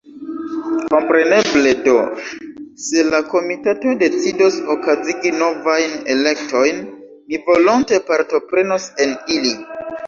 [0.93, 1.93] Kompreneble do,
[2.85, 6.83] se la Komitato decidos okazigi novajn elektojn,
[7.31, 9.57] mi volonte partoprenos en ili.